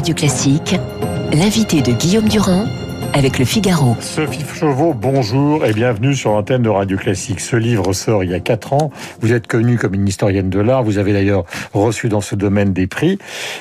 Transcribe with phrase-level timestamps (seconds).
[0.00, 0.76] Radio Classique,
[1.30, 2.64] l'invité de Guillaume Durand
[3.12, 3.96] avec le Figaro.
[4.00, 7.40] Sophie Chauveau, bonjour et bienvenue sur l'antenne de Radio Classique.
[7.40, 8.90] Ce livre sort il y a quatre ans.
[9.20, 10.82] Vous êtes connue comme une historienne de l'art.
[10.82, 13.18] Vous avez d'ailleurs reçu dans ce domaine des prix.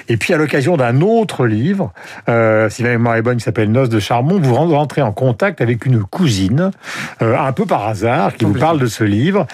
[0.08, 1.92] Et puis à l'occasion d'un autre livre,
[2.28, 5.62] euh, si ma mémoire est bonne, qui s'appelle Noces de Charmont, vous rentrez en contact
[5.62, 6.72] avec une cousine,
[7.22, 9.48] euh, un peu par hasard, qui vous parle de ce livre.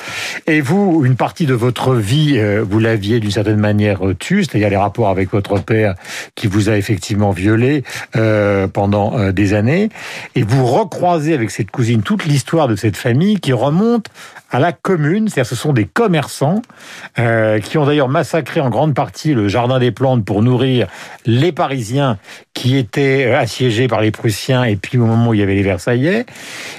[0.48, 4.44] Et vous, une partie de votre vie, euh, vous l'aviez d'une certaine manière euh, tue,
[4.44, 5.96] c'est-à-dire les rapports avec votre père
[6.36, 7.84] qui vous a effectivement violé
[8.16, 9.85] euh, pendant euh, des années
[10.36, 14.08] et vous recroisez avec cette cousine toute l'histoire de cette famille qui remonte
[14.52, 16.62] à la commune, c'est-à-dire ce sont des commerçants
[17.20, 20.88] euh, qui ont d'ailleurs massacré en grande partie le jardin des plantes pour nourrir
[21.26, 22.18] les Parisiens
[22.54, 25.56] qui étaient euh, assiégés par les Prussiens et puis au moment où il y avait
[25.56, 26.26] les Versaillais.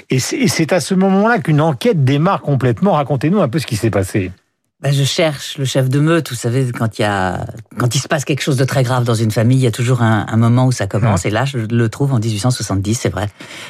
[0.09, 2.93] Et c'est à ce moment-là qu'une enquête démarre complètement.
[2.93, 4.31] Racontez-nous un peu ce qui s'est passé.
[4.79, 6.29] Ben, je cherche le chef de meute.
[6.29, 7.47] Vous savez, quand il y a,
[7.79, 9.71] quand il se passe quelque chose de très grave dans une famille, il y a
[9.71, 11.25] toujours un, un moment où ça commence.
[11.25, 13.25] Et là, je le trouve en 1870, c'est vrai,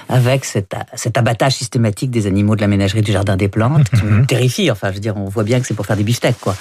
[0.10, 4.04] avec cet, cet, abattage systématique des animaux de la ménagerie du jardin des plantes, qui
[4.04, 4.70] me terrifie.
[4.70, 6.58] Enfin, je veux dire, on voit bien que c'est pour faire des beefsteaks, quoi.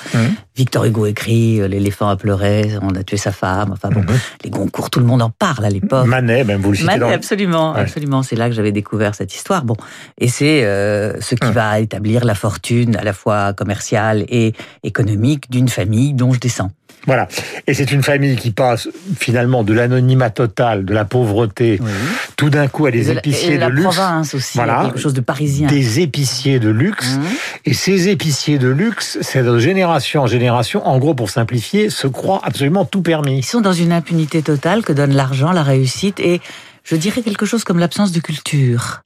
[0.56, 3.72] Victor Hugo écrit euh, L'éléphant a pleuré, on a tué sa femme.
[3.72, 4.04] Enfin bon,
[4.44, 6.06] les Goncourt, tout le monde en parle à l'époque.
[6.06, 7.10] Manet, même vous le citez Manet, dans...
[7.10, 7.80] absolument, ouais.
[7.80, 8.22] absolument.
[8.22, 9.64] C'est là que j'avais découvert cette histoire.
[9.64, 9.76] Bon,
[10.18, 14.35] et c'est euh, ce qui va établir la fortune à la fois commerciale et
[14.82, 16.70] économique d'une famille dont je descends.
[17.06, 17.28] Voilà.
[17.68, 21.90] Et c'est une famille qui passe finalement de l'anonymat total, de la pauvreté, oui.
[22.36, 23.84] tout d'un coup à des et épiciers de, de luxe.
[23.84, 24.82] province aussi, voilà.
[24.84, 25.68] quelque chose de parisien.
[25.68, 27.16] Des épiciers de luxe.
[27.16, 27.22] Mmh.
[27.66, 32.08] Et ces épiciers de luxe, c'est de génération en génération, en gros pour simplifier, se
[32.08, 33.38] croient absolument tout permis.
[33.38, 36.40] Ils sont dans une impunité totale que donne l'argent, la réussite et
[36.82, 39.02] je dirais quelque chose comme l'absence de culture.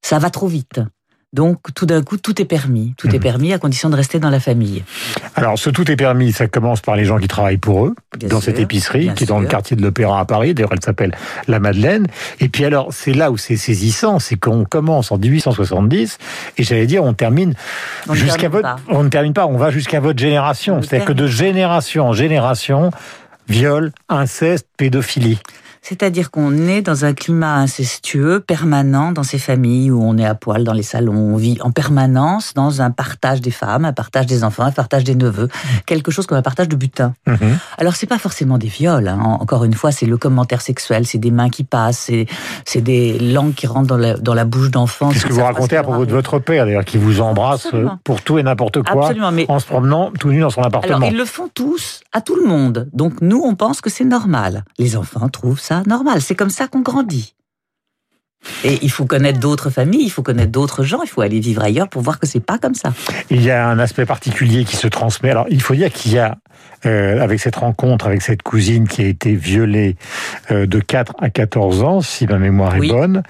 [0.00, 0.80] Ça va trop vite.
[1.32, 2.94] Donc tout d'un coup, tout est permis.
[2.98, 3.14] Tout mmh.
[3.14, 4.84] est permis à condition de rester dans la famille.
[5.34, 8.28] Alors ce tout est permis, ça commence par les gens qui travaillent pour eux, bien
[8.28, 9.34] dans sûr, cette épicerie qui est sûr.
[9.34, 10.52] dans le quartier de l'Opéra à Paris.
[10.52, 11.16] D'ailleurs, elle s'appelle
[11.48, 12.06] La Madeleine.
[12.40, 16.18] Et puis alors, c'est là où c'est saisissant, c'est qu'on commence en 1870
[16.58, 17.54] et j'allais dire, on termine
[18.12, 18.62] jusqu'à votre...
[18.62, 18.76] Pas.
[18.88, 20.82] On ne termine pas, on va jusqu'à votre génération.
[20.82, 22.90] C'est-à-dire que de génération en génération,
[23.48, 25.38] viol, inceste, pédophilie.
[25.82, 30.36] C'est-à-dire qu'on est dans un climat incestueux permanent dans ces familles où on est à
[30.36, 34.26] poil dans les salons, on vit en permanence dans un partage des femmes, un partage
[34.26, 35.48] des enfants, un partage des neveux,
[35.84, 37.14] quelque chose comme un partage de butin.
[37.26, 37.34] Mmh.
[37.78, 39.18] Alors c'est pas forcément des viols, hein.
[39.40, 42.12] encore une fois, c'est le commentaire sexuel, c'est des mains qui passent,
[42.64, 45.10] c'est des langues qui rentrent dans la, dans la bouche d'enfants.
[45.12, 47.98] C'est ce que vous racontez à propos de votre père, d'ailleurs, qui vous embrasse Absolument.
[48.04, 49.46] pour tout et n'importe quoi, Absolument, mais...
[49.48, 50.98] en se promenant tout nu dans son appartement.
[50.98, 52.88] Alors ils le font tous, à tout le monde.
[52.92, 54.64] Donc nous, on pense que c'est normal.
[54.78, 56.20] Les enfants trouvent ça normal.
[56.20, 57.34] C'est comme ça qu'on grandit.
[58.64, 61.62] Et il faut connaître d'autres familles, il faut connaître d'autres gens, il faut aller vivre
[61.62, 62.92] ailleurs pour voir que c'est pas comme ça.
[63.30, 65.30] Il y a un aspect particulier qui se transmet.
[65.30, 66.38] Alors, il faut dire qu'il y a,
[66.84, 69.94] euh, avec cette rencontre, avec cette cousine qui a été violée
[70.50, 73.22] euh, de 4 à 14 ans, si ma mémoire est bonne,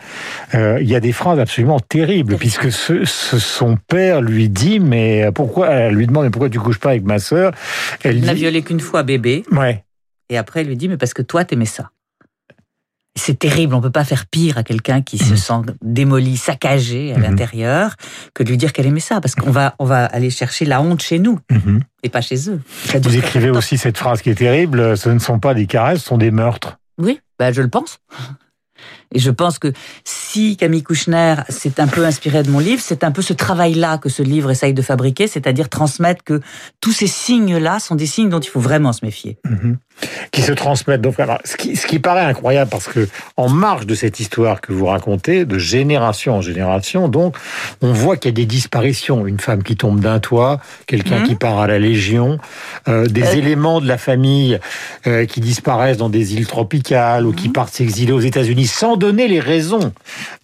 [0.54, 4.80] euh, il y a des phrases absolument terribles, puisque ce, ce- son père lui dit,
[4.80, 7.52] mais pourquoi, elle lui demande, mais pourquoi tu couches pas avec ma sœur?
[8.02, 9.84] Elle Il n'a dit, violé qu'une fois bébé, ouais.
[10.30, 11.90] et après il lui dit, mais parce que toi t'aimais ça.
[13.14, 15.52] C'est terrible, on peut pas faire pire à quelqu'un qui se sent
[15.82, 17.22] démoli, saccagé à Mhm.
[17.22, 17.94] l'intérieur,
[18.34, 20.80] que de lui dire qu'elle aimait ça, parce qu'on va, on va aller chercher la
[20.80, 21.80] honte chez nous, Mhm.
[22.02, 22.60] et pas chez eux.
[22.86, 26.00] Ça Vous écrivez aussi cette phrase qui est terrible, ce ne sont pas des caresses,
[26.00, 26.78] ce sont des meurtres.
[26.98, 27.98] Oui, bah je le pense.
[29.14, 29.72] Et je pense que
[30.04, 33.98] si Camille Kouchner s'est un peu inspiré de mon livre, c'est un peu ce travail-là
[33.98, 36.40] que ce livre essaye de fabriquer, c'est-à-dire transmettre que
[36.80, 39.38] tous ces signes-là sont des signes dont il faut vraiment se méfier.
[39.48, 39.76] Mhm.
[40.32, 41.02] qui se transmettent.
[41.02, 43.06] Donc, alors, ce, qui, ce qui paraît incroyable, parce que
[43.36, 47.36] en marge de cette histoire que vous racontez, de génération en génération, donc,
[47.82, 49.26] on voit qu'il y a des disparitions.
[49.26, 51.26] Une femme qui tombe d'un toit, quelqu'un Mhm.
[51.28, 52.38] qui part à la Légion,
[52.88, 53.32] euh, des Euh.
[53.34, 54.58] éléments de la famille
[55.06, 57.52] euh, qui disparaissent dans des îles tropicales ou qui Mhm.
[57.52, 59.92] partent s'exiler aux États-Unis, sans donner les raisons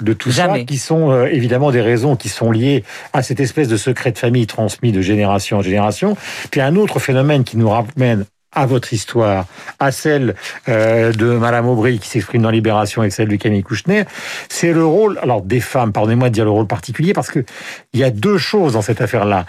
[0.02, 2.82] de tout ça, qui sont euh, évidemment des raisons qui sont liées
[3.12, 6.16] à cette espèce de secret de famille transmis de génération en génération.
[6.50, 9.44] Puis un autre phénomène qui nous ramène à votre histoire,
[9.78, 10.34] à celle
[10.68, 14.06] euh, de Madame Aubry qui s'exprime dans Libération et celle de Camille Kouchner,
[14.48, 17.44] c'est le rôle, alors des femmes, pardonnez-moi de dire le rôle particulier, parce que
[17.92, 19.46] il y a deux choses dans cette affaire-là.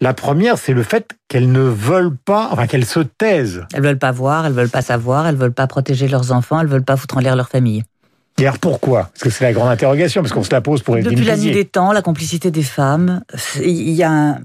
[0.00, 3.64] La première, c'est le fait qu'elles ne veulent pas, enfin qu'elles se taisent.
[3.74, 6.68] Elles veulent pas voir, elles veulent pas savoir, elles veulent pas protéger leurs enfants, elles
[6.68, 7.82] veulent pas foutre en l'air leur famille.
[8.38, 9.04] Et alors pourquoi?
[9.12, 11.48] Parce que c'est la grande interrogation, parce qu'on se la pose pour Depuis la nuit
[11.48, 13.22] Evelyne des temps, la complicité des femmes,
[13.62, 14.40] il y a, un-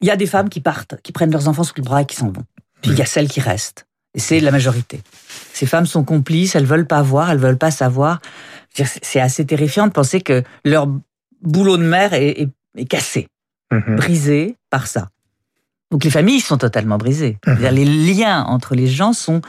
[0.00, 2.06] il y a des femmes qui partent, qui prennent leurs enfants sous le bras et
[2.06, 2.44] qui s'en vont.
[2.82, 3.86] Puis il y a celles qui restent.
[4.14, 5.02] Et c'est la majorité.
[5.52, 8.20] Ces femmes sont complices, elles veulent pas voir, elles veulent pas savoir.
[9.02, 10.86] C'est assez terrifiant de penser que leur
[11.42, 13.26] boulot de mère est, est- est cassé,
[13.72, 13.96] Mhm.
[13.96, 15.08] brisé par ça.
[15.90, 17.38] Donc les familles sont totalement brisées.
[17.44, 19.42] C'est-à-dire, Les liens entre les gens sont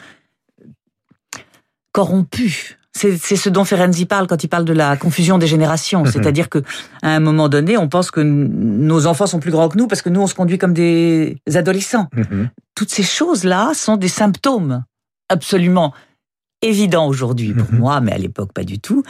[1.91, 2.77] corrompu.
[2.95, 6.03] C'est ce dont Ferenczi parle quand il parle de la confusion des générations.
[6.03, 6.11] Mhm.
[6.11, 6.59] C'est-à-dire que
[7.01, 10.01] à un moment donné, on pense que nos enfants sont plus grands que nous parce
[10.01, 12.07] que nous, on se conduit comme des adolescents.
[12.15, 12.49] Mhm.
[12.73, 14.85] Toutes ces choses-là sont des symptômes
[15.27, 15.93] absolument
[16.61, 17.79] évident aujourd'hui pour mhm.
[17.79, 19.03] moi, mais à l'époque pas du tout,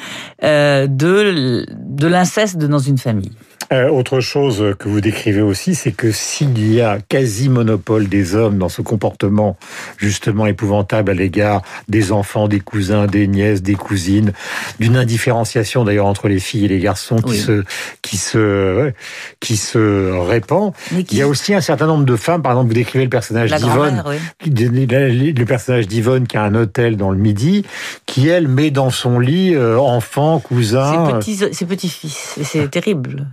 [0.44, 3.32] euh, de, de l'inceste dans une famille.
[3.72, 8.36] Euh, autre chose que vous décrivez aussi, c'est que s'il y a quasi monopole des
[8.36, 9.58] hommes dans ce comportement
[9.98, 14.34] justement épouvantable à l'égard des enfants, des cousins, des nièces, des cousines,
[14.80, 17.64] d'une indifférenciation d'ailleurs entre les filles et les garçons qui se
[18.02, 18.92] qui se
[19.40, 20.74] qui se répand.
[20.92, 23.52] Il y a aussi un certain nombre de femmes, par exemple, vous décrivez le personnage
[23.52, 24.04] d'Yvonne,
[24.46, 27.66] le personnage d'Yvonne qui a un hôtel dans le Midi,
[28.06, 32.40] qui elle met dans son lit euh, enfants, cousins, ses petits fils.
[32.44, 33.26] C'est terrible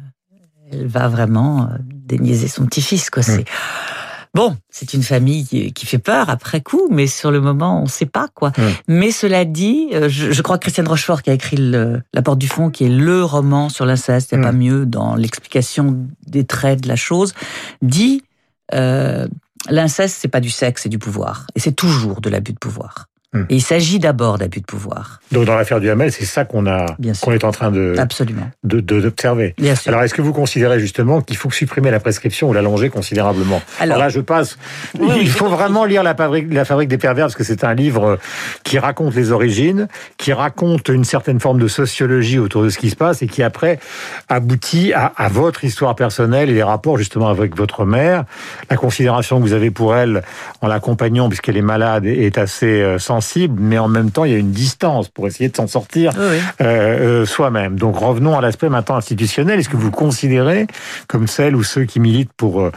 [0.72, 3.10] elle va vraiment euh, déniaiser son petit-fils.
[3.10, 3.22] Quoi.
[3.22, 3.44] C'est...
[4.34, 7.88] Bon, c'est une famille qui fait peur après coup, mais sur le moment, on ne
[7.88, 8.50] sait pas quoi.
[8.88, 12.48] Mais cela dit, euh, je, crois que Christiane Rochefort qui a écrit La Porte du
[12.48, 16.44] Fond, qui est le roman sur l'inceste, il n'y a pas mieux dans l'explication des
[16.44, 17.34] traits de la chose,
[17.82, 18.22] dit
[18.72, 19.28] euh,
[19.68, 23.08] l'inceste, c'est pas du sexe, c'est du pouvoir, et c'est toujours de l'abus de pouvoir.
[23.34, 23.44] Hmm.
[23.48, 25.20] Et il s'agit d'abord d'abus de pouvoir.
[25.32, 26.84] Donc dans l'affaire du Hamel, c'est ça qu'on a,
[27.22, 29.54] qu'on est en train de, absolument, de, d'observer.
[29.86, 33.62] Alors est-ce que vous considérez justement qu'il faut supprimer la prescription ou l'allonger considérablement?
[33.80, 34.58] Alors, là, je passe.
[35.00, 38.18] il faut vraiment lire la fabrique, la fabrique des pervers parce que c'est un livre
[38.64, 39.88] qui raconte les origines,
[40.18, 43.42] qui raconte une certaine forme de sociologie autour de ce qui se passe et qui
[43.42, 43.78] après
[44.28, 48.24] aboutit à, à votre histoire personnelle et les rapports justement avec votre mère,
[48.68, 50.22] la considération que vous avez pour elle
[50.60, 54.34] en l'accompagnant puisqu'elle est malade est assez euh, sensible mais en même temps, il y
[54.34, 57.78] a une distance pour essayer de s'en sortir euh, euh, soi-même.
[57.78, 59.60] Donc revenons à l'aspect maintenant institutionnel.
[59.60, 60.66] Est-ce que vous considérez,
[61.06, 62.72] comme celle ou ceux qui militent pour, euh,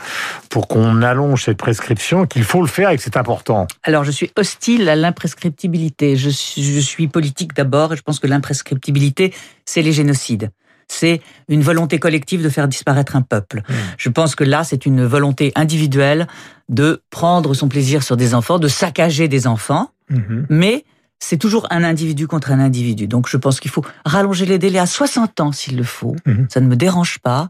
[0.49, 3.67] pour qu'on allonge cette prescription, qu'il faut le faire et que c'est important?
[3.83, 6.15] Alors, je suis hostile à l'imprescriptibilité.
[6.15, 9.33] Je, je suis politique d'abord et je pense que l'imprescriptibilité,
[9.65, 10.51] c'est les génocides
[10.87, 13.63] c'est une volonté collective de faire disparaître un peuple.
[13.67, 13.73] Hmm.
[13.97, 16.27] Je pense que là, c'est une volonté individuelle
[16.69, 20.45] de prendre son plaisir sur des enfants, de saccager des enfants, Mhm.
[20.49, 20.85] Mais
[21.19, 23.07] c'est toujours un individu contre un individu.
[23.07, 26.15] Donc je pense qu'il faut rallonger les délais à 60 ans s'il le faut.
[26.25, 26.47] Mhm.
[26.49, 27.49] Ça ne me dérange pas.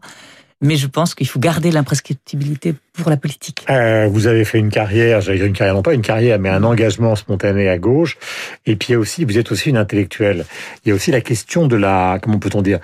[0.62, 3.66] Mais je pense qu'il faut garder l'imprescriptibilité pour la politique.
[3.68, 6.48] Euh, vous avez fait une carrière, j'allais dire une carrière, non pas une carrière, mais
[6.48, 8.16] un engagement spontané à gauche.
[8.64, 10.46] Et puis il y a aussi, vous êtes aussi une intellectuelle.
[10.82, 12.78] Il y a aussi la question de la, comment peut-on dire,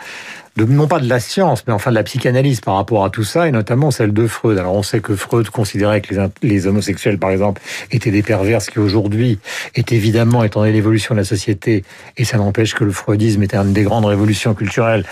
[0.57, 3.25] de, non pas de la science, mais enfin de la psychanalyse par rapport à tout
[3.25, 4.59] ça, et notamment celle de Freud.
[4.59, 8.61] Alors on sait que Freud considérait que les, les homosexuels, par exemple, étaient des pervers,
[8.61, 9.39] ce qui aujourd'hui
[9.75, 11.85] est évidemment, étant donné l'évolution de la société,
[12.17, 15.05] et ça n'empêche que le freudisme était une des grandes révolutions culturelles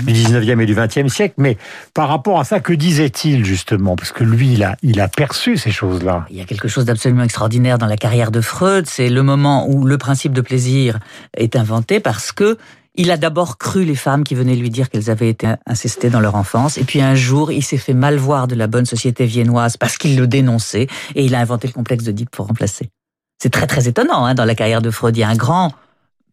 [0.00, 0.06] mhm.
[0.06, 1.34] du 19e et du 20e siècle.
[1.38, 1.58] Mais
[1.92, 3.96] par rapport à ça, que disait-il justement?
[3.96, 6.26] Parce que lui, il a, il a perçu ces choses-là.
[6.30, 8.86] Il y a quelque chose d'absolument extraordinaire dans la carrière de Freud.
[8.86, 10.98] C'est le moment où le principe de plaisir
[11.36, 12.56] est inventé parce que
[12.96, 16.20] il a d'abord cru les femmes qui venaient lui dire qu'elles avaient été incestées dans
[16.20, 19.26] leur enfance, et puis un jour, il s'est fait mal voir de la bonne société
[19.26, 22.90] viennoise parce qu'il le dénonçait, et il a inventé le complexe d'Oedipe pour remplacer.
[23.38, 25.16] C'est très très étonnant hein, dans la carrière de Freud.
[25.16, 25.72] Il y a un grand,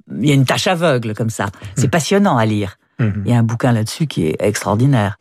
[0.10, 1.48] il y a une tâche aveugle comme ça.
[1.76, 1.90] C'est mmh.
[1.92, 2.78] passionnant à lire.
[3.00, 3.10] Mmh.
[3.26, 5.18] Il y a un bouquin là-dessus qui est extraordinaire.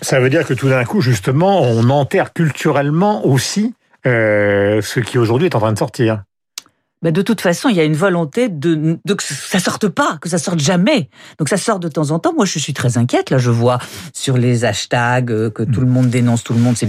[0.00, 3.74] Ça veut dire que tout d'un coup, justement, on enterre culturellement aussi
[4.06, 6.22] euh, ce qui aujourd'hui est en train de sortir.
[7.06, 10.18] Ben de toute façon, il y a une volonté de, de que ça sorte pas,
[10.20, 11.08] que ça sorte jamais.
[11.38, 12.32] Donc ça sort de temps en temps.
[12.34, 13.30] Moi, je suis très inquiète.
[13.30, 13.78] Là, je vois
[14.12, 16.76] sur les hashtags euh, que tout le monde dénonce tout le monde.
[16.76, 16.88] C'est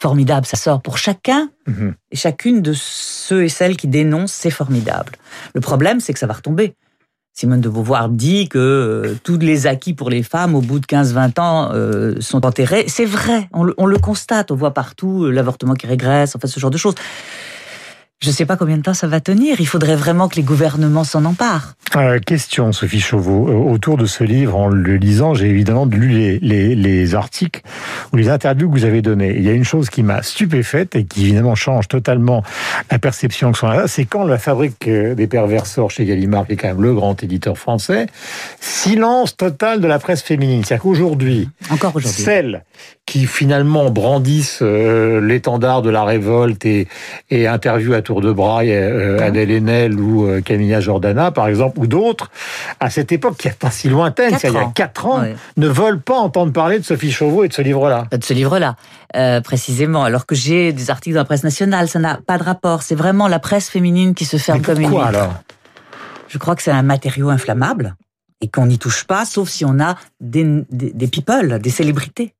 [0.00, 0.46] formidable.
[0.46, 1.94] Ça sort pour chacun mhm.
[2.12, 4.30] et chacune de ceux et celles qui dénoncent.
[4.30, 5.14] C'est formidable.
[5.52, 6.76] Le problème, c'est que ça va retomber.
[7.32, 10.86] Simone de Beauvoir dit que euh, tous les acquis pour les femmes au bout de
[10.86, 12.84] 15-20 ans euh, sont enterrés.
[12.86, 16.60] C'est vrai, on le, on le, constate, on voit partout l'avortement qui régresse, enfin ce
[16.60, 16.94] genre de choses.
[18.22, 19.62] Je ne sais pas combien de temps ça va tenir.
[19.62, 21.72] Il faudrait vraiment que les gouvernements s'en emparent.
[21.96, 23.48] Euh, question, Sophie Chauveau.
[23.48, 27.62] Euh, autour de ce livre, en le lisant, j'ai évidemment lu les, les, les, articles
[28.12, 29.34] ou les interviews que vous avez données.
[29.34, 32.44] Il y a une chose qui m'a stupéfaite et qui évidemment change totalement
[32.90, 36.46] la perception que sont là, c'est quand la fabrique euh, des pervers sort chez Gallimard,
[36.46, 38.04] qui est quand même le grand éditeur français,
[38.60, 40.62] silence total de la presse féminine.
[40.62, 42.64] C'est-à-dire qu'aujourd'hui, encore aujourd'hui, celles
[43.10, 46.86] qui finalement brandissent l'étendard de la révolte et,
[47.28, 51.80] et interviewent à tour de bras euh, Adèle Haenel ou euh, Camilla Jordana, par exemple,
[51.80, 52.30] ou d'autres,
[52.78, 55.24] à cette époque qui n'est pas si lointaine, il y a quatre ans,
[55.56, 58.06] ne veulent pas entendre parler de Sophie Chauveau et de ce livre-là.
[58.12, 58.76] De ce livre-là,
[59.16, 60.04] euh, précisément.
[60.04, 62.84] Alors que j'ai des articles dans la presse nationale, ça n'a pas de rapport.
[62.84, 65.34] C'est vraiment la presse féminine qui se ferme comme une Pourquoi alors?
[66.28, 67.96] Je crois que c'est un matériau inflammable
[68.40, 72.34] et qu'on n'y touche pas, sauf si on a des, des, people, des célébrités.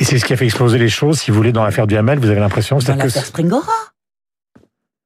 [0.00, 1.96] Et c'est ce qui a fait exploser les choses, si vous voulez, dans l'affaire du
[1.96, 3.72] Hamel, vous avez l'impression Dans l'affaire Springora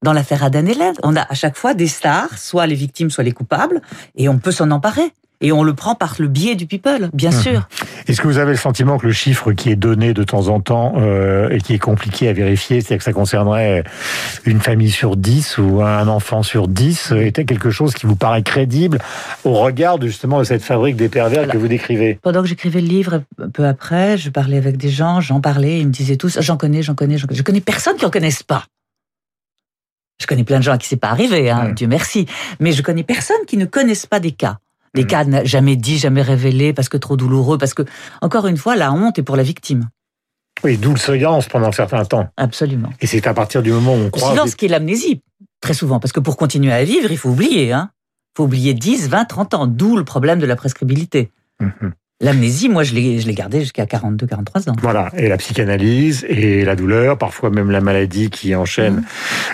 [0.02, 0.66] dans l'affaire Adan.
[1.02, 3.80] On a à chaque fois des stars, soit les victimes, soit les coupables,
[4.16, 5.12] et on peut s'en emparer.
[5.42, 7.40] Et on le prend par le biais du people, bien Mhm.
[7.40, 7.68] sûr.
[8.08, 10.60] Est-ce que vous avez le sentiment que le chiffre qui est donné de temps en
[10.60, 13.84] temps euh, et qui est compliqué à vérifier, c'est-à-dire que ça concernerait
[14.44, 18.16] une famille sur 10 ou un enfant sur 10, euh, était quelque chose qui vous
[18.16, 18.98] paraît crédible
[19.44, 22.18] au regard de, justement de cette fabrique des pervers que vous décrivez?
[22.22, 23.22] Pendant que j'écrivais le livre,
[23.52, 26.82] peu après, je parlais avec des gens, j'en parlais, ils me disaient tous, j'en connais,
[26.82, 27.38] j'en connais, j'en connais.
[27.38, 28.64] Je connais personne qui en connaisse pas.
[30.20, 31.72] Je connais plein de gens à qui c'est pas arrivé, hein, Ouais.
[31.72, 32.26] Dieu merci.
[32.60, 34.58] Mais je connais personne qui ne connaisse pas des cas.
[34.94, 35.06] Des Mm.
[35.06, 37.82] cas jamais dits, jamais révélés, parce que trop douloureux, parce que,
[38.20, 39.88] encore une fois, la honte est pour la victime.
[40.64, 42.28] Oui, d'où le silence pendant un certain temps.
[42.36, 42.90] Absolument.
[43.00, 44.30] Et c'est à partir du moment où on Le croit...
[44.30, 45.22] silence qui est l'amnésie,
[45.60, 47.90] très souvent, parce que pour continuer à vivre, il faut oublier, hein.
[48.34, 51.30] Il faut oublier 10, 20, 30 ans, d'où le problème de la prescribilité.
[51.60, 51.92] Mhm.
[52.22, 54.76] L'amnésie, moi, je l'ai gardée jusqu'à 42, 43 ans.
[54.80, 59.04] Voilà, et la psychanalyse et la douleur, parfois même la maladie qui enchaîne Mhm.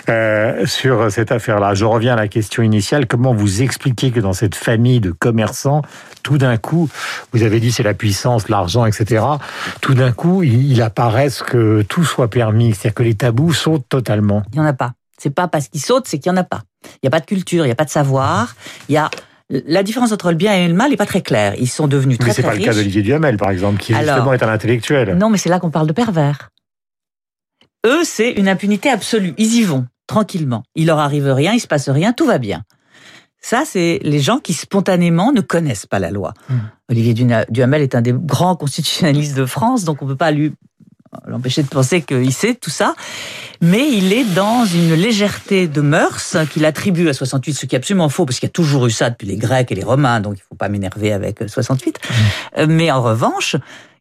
[0.09, 1.73] euh, sur cette affaire-là.
[1.73, 3.07] Je reviens à la question initiale.
[3.07, 5.81] Comment vous expliquez que dans cette famille de commerçants,
[6.21, 6.89] tout d'un coup,
[7.33, 9.23] vous avez dit c'est la puissance, l'argent, etc.
[9.81, 14.43] Tout d'un coup, il, apparaisse que tout soit permis, c'est-à-dire que les tabous sautent totalement?
[14.53, 14.93] Il n'y en a pas.
[15.17, 16.61] C'est pas parce qu'il saute, c'est qu'il n'y en a pas.
[16.85, 18.55] Il n'y a pas de culture, il n'y a pas de savoir.
[18.87, 19.09] Il y a
[19.49, 21.55] la différence entre le bien et le mal n'est pas très claire.
[21.57, 22.69] Ils sont devenus très Mais c'est très pas le riches.
[22.69, 25.17] cas d'Olivier Duhamel, par exemple, qui Alors, justement est un intellectuel.
[25.17, 26.49] Non, mais c'est là qu'on parle de pervers.
[27.85, 29.33] Eux, c'est une impunité absolue.
[29.37, 30.63] Ils y vont tranquillement.
[30.75, 32.63] Il leur arrive rien, il se passe rien, tout va bien.
[33.41, 36.33] Ça, c'est les gens qui spontanément ne connaissent pas la loi.
[36.49, 36.57] Hmm.
[36.89, 37.13] Olivier
[37.49, 40.53] Duhamel est un des grands constitutionnalistes de France, donc on peut pas lui
[41.25, 42.95] l'empêcher de penser qu'il sait tout ça.
[43.61, 47.77] Mais il est dans une légèreté de mœurs qu'il attribue à 68, ce qui est
[47.79, 50.21] absolument faux, parce qu'il y a toujours eu ça depuis les Grecs et les Romains,
[50.21, 51.99] donc il faut pas m'énerver avec 68.
[52.57, 53.55] Euh, Mais en revanche,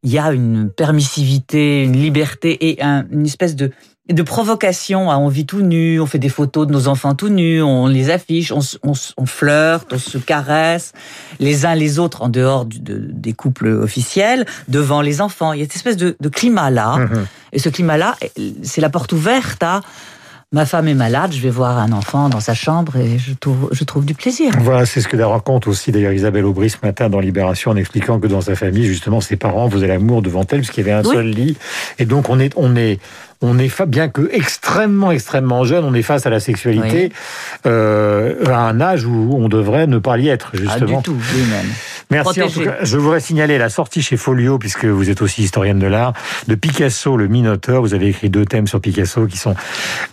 [0.04, 3.72] il y a une permissivité, une liberté et un- une espèce de,
[4.08, 5.10] de provocation.
[5.10, 7.86] à On vit tout nu, on fait des photos de nos enfants tout nus, on
[7.86, 10.92] les affiche, on, on, on flirte, on se caresse
[11.40, 15.52] les uns les autres en dehors du- de- des couples officiels, devant les enfants.
[15.52, 16.96] Il y a cette espèce de, de climat-là.
[16.98, 17.26] Mhm.
[17.52, 18.16] Et ce climat-là,
[18.62, 19.80] c'est la porte ouverte à
[20.52, 23.68] ma femme est malade, je vais voir un enfant dans sa chambre et je trouve,
[23.72, 24.50] je trouve du plaisir.
[24.60, 28.18] Voilà, c'est ce que raconte aussi d'ailleurs Isabelle Aubry ce matin dans Libération en expliquant
[28.18, 31.08] que dans sa famille, justement, ses parents faisaient l'amour devant elle puisqu'il y avait un
[31.08, 31.14] Oui.
[31.14, 31.56] seul lit.
[31.98, 32.98] Et donc on est, on est,
[33.42, 37.12] on est bien que extrêmement, extrêmement jeune, on est face à la sexualité
[37.66, 40.96] euh, à un âge où on devrait ne pas y être Ah, justement.
[40.98, 41.66] du tout, lui-même.
[42.10, 42.42] Merci.
[42.42, 45.78] En tout cas, je voudrais signaler la sortie chez Folio, puisque vous êtes aussi historienne
[45.78, 46.14] de l'art,
[46.46, 47.82] de Picasso, le Minotaure.
[47.82, 49.54] Vous avez écrit deux thèmes sur Picasso qui sont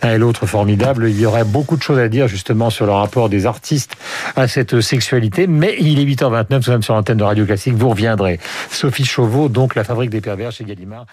[0.02, 1.08] l'un et l'autre formidables.
[1.08, 3.96] Il y aurait beaucoup de choses à dire justement sur le rapport des artistes
[4.36, 7.74] à cette sexualité, mais il est 8h29, nous sommes sur l'antenne de Radio Classique.
[7.74, 8.38] Vous reviendrez.
[8.70, 11.06] Sophie Chauveau, donc La Fabrique des pervers chez Gallimard.